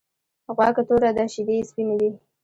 [0.55, 2.09] غوا که توره ده شيدې یی سپيني دی.